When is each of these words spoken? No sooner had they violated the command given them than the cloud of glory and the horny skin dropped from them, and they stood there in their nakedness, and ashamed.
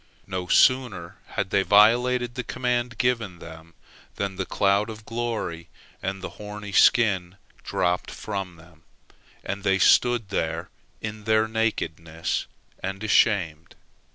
No 0.25 0.47
sooner 0.47 1.17
had 1.37 1.51
they 1.51 1.61
violated 1.61 2.33
the 2.33 2.43
command 2.43 2.97
given 2.97 3.37
them 3.37 3.75
than 4.15 4.35
the 4.35 4.47
cloud 4.47 4.89
of 4.89 5.05
glory 5.05 5.69
and 6.01 6.23
the 6.23 6.27
horny 6.41 6.71
skin 6.71 7.35
dropped 7.63 8.09
from 8.09 8.55
them, 8.55 8.81
and 9.43 9.61
they 9.63 9.77
stood 9.77 10.29
there 10.29 10.71
in 11.01 11.25
their 11.25 11.47
nakedness, 11.47 12.47
and 12.81 13.03
ashamed. 13.03 13.75